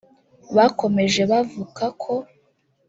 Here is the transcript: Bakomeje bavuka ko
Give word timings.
Bakomeje 0.55 1.21
bavuka 1.31 1.85
ko 2.03 2.13